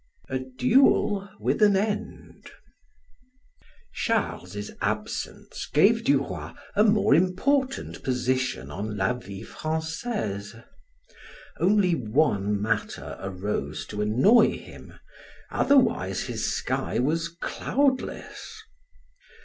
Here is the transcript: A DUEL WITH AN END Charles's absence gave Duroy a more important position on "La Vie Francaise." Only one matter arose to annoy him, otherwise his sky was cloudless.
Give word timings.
A 0.29 0.39
DUEL 0.39 1.29
WITH 1.39 1.61
AN 1.61 1.75
END 1.77 2.49
Charles's 3.93 4.71
absence 4.81 5.67
gave 5.71 6.03
Duroy 6.03 6.53
a 6.75 6.83
more 6.83 7.13
important 7.13 8.01
position 8.01 8.71
on 8.71 8.97
"La 8.97 9.13
Vie 9.13 9.43
Francaise." 9.43 10.55
Only 11.59 11.93
one 11.93 12.59
matter 12.59 13.15
arose 13.19 13.85
to 13.85 14.01
annoy 14.01 14.57
him, 14.57 14.95
otherwise 15.51 16.21
his 16.23 16.51
sky 16.51 16.97
was 16.97 17.27
cloudless. 17.39 18.59